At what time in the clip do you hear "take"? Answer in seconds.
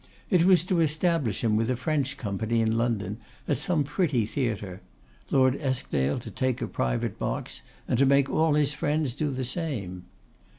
6.31-6.59